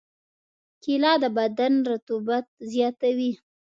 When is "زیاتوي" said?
2.71-3.31